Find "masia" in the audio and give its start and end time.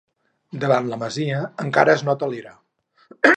1.01-1.43